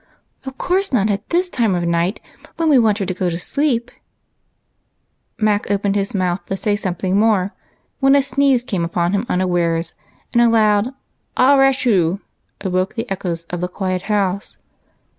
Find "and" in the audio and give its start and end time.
10.33-10.41